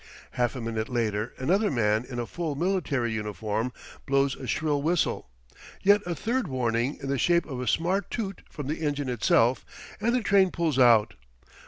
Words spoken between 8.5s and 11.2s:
the engine itself, and the train pulls out.